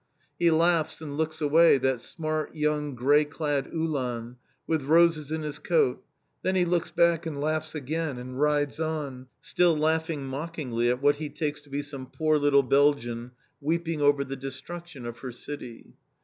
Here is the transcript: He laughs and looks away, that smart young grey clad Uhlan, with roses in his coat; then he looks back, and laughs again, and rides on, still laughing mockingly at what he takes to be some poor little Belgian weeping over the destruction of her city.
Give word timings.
He 0.39 0.49
laughs 0.49 0.99
and 0.99 1.15
looks 1.15 1.41
away, 1.41 1.77
that 1.77 2.01
smart 2.01 2.55
young 2.55 2.95
grey 2.95 3.23
clad 3.23 3.67
Uhlan, 3.67 4.37
with 4.65 4.81
roses 4.81 5.31
in 5.31 5.43
his 5.43 5.59
coat; 5.59 6.03
then 6.41 6.55
he 6.55 6.65
looks 6.65 6.89
back, 6.89 7.27
and 7.27 7.39
laughs 7.39 7.75
again, 7.75 8.17
and 8.17 8.41
rides 8.41 8.79
on, 8.79 9.27
still 9.41 9.77
laughing 9.77 10.25
mockingly 10.25 10.89
at 10.89 11.03
what 11.03 11.17
he 11.17 11.29
takes 11.29 11.61
to 11.61 11.69
be 11.69 11.83
some 11.83 12.07
poor 12.07 12.39
little 12.39 12.63
Belgian 12.63 13.33
weeping 13.61 14.01
over 14.01 14.23
the 14.23 14.35
destruction 14.35 15.05
of 15.05 15.19
her 15.19 15.31
city. 15.31 15.93